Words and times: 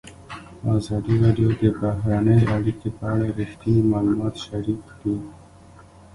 ازادي 0.77 1.15
راډیو 1.23 1.49
د 1.61 1.63
بهرنۍ 1.79 2.39
اړیکې 2.55 2.89
په 2.97 3.03
اړه 3.13 3.27
رښتیني 3.39 3.81
معلومات 3.93 4.33
شریک 4.45 4.81
کړي. 4.91 5.15